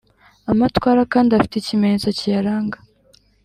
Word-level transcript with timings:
Amatwara 0.51 1.01
kandi 1.13 1.29
afite 1.31 1.55
ikimenyetso 1.57 2.09
kiyaranga 2.17 2.77